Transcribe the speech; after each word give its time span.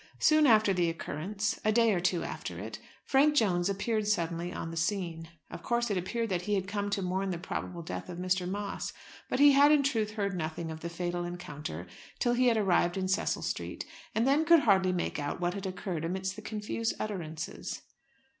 Soon 0.17 0.47
after 0.47 0.73
the 0.73 0.89
occurrence, 0.89 1.59
a 1.63 1.71
day 1.71 1.93
or 1.93 1.99
two 1.99 2.23
after 2.23 2.57
it, 2.57 2.79
Frank 3.05 3.35
Jones 3.35 3.69
appeared 3.69 4.07
suddenly 4.07 4.51
on 4.51 4.71
the 4.71 4.75
scene. 4.75 5.29
Of 5.51 5.61
course 5.61 5.91
it 5.91 5.95
appeared 5.97 6.29
that 6.29 6.41
he 6.41 6.55
had 6.55 6.67
come 6.67 6.89
to 6.89 7.03
mourn 7.03 7.29
the 7.29 7.37
probable 7.37 7.83
death 7.83 8.09
of 8.09 8.17
Mr. 8.17 8.49
Moss. 8.49 8.93
But 9.29 9.37
he 9.39 9.51
had 9.51 9.71
in 9.71 9.83
truth 9.83 10.13
heard 10.13 10.35
nothing 10.35 10.71
of 10.71 10.79
the 10.79 10.89
fatal 10.89 11.23
encounter 11.23 11.85
till 12.17 12.33
he 12.33 12.47
had 12.47 12.57
arrived 12.57 12.97
in 12.97 13.07
Cecil 13.07 13.43
Street, 13.43 13.85
and 14.15 14.27
then 14.27 14.43
could 14.43 14.61
hardly 14.61 14.91
make 14.91 15.19
out 15.19 15.39
what 15.39 15.53
had 15.53 15.67
occurred 15.67 16.03
amidst 16.03 16.35
the 16.35 16.41
confused 16.41 16.95
utterances. 16.99 17.83